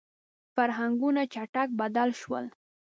•فرهنګونه 0.55 1.21
چټک 1.33 1.69
بدل 1.81 2.09
شول. 2.21 2.45